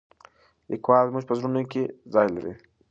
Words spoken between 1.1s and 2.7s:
په زړونو کې ځای لري.